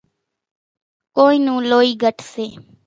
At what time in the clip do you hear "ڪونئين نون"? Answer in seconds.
1.15-1.61